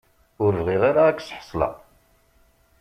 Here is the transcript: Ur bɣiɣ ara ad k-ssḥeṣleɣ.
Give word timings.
Ur 0.43 0.53
bɣiɣ 0.65 0.81
ara 0.89 1.01
ad 1.07 1.15
k-ssḥeṣleɣ. 1.17 1.75